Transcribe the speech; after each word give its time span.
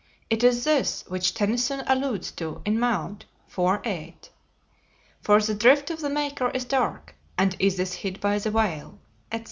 It 0.31 0.43
is 0.43 0.63
this 0.63 1.05
which 1.09 1.35
Tennyson 1.35 1.83
alludes 1.85 2.31
to 2.31 2.63
in 2.65 2.79
"Maud," 2.79 3.25
IV., 3.47 3.81
8: 3.85 4.31
"For 5.21 5.39
the 5.39 5.53
drift 5.53 5.91
of 5.91 6.01
the 6.01 6.09
Maker 6.09 6.49
is 6.49 6.65
dark, 6.65 7.13
an 7.37 7.51
Isis 7.63 7.93
hid 7.93 8.19
by 8.19 8.39
the 8.39 8.49
veil," 8.49 8.97
etc. 9.31 9.39